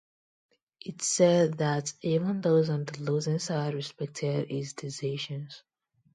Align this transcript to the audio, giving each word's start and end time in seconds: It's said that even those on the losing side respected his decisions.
It's 0.83 1.07
said 1.07 1.59
that 1.59 1.93
even 2.01 2.41
those 2.41 2.71
on 2.71 2.85
the 2.85 3.03
losing 3.03 3.37
side 3.37 3.75
respected 3.75 4.47
his 4.49 4.73
decisions. 4.73 5.61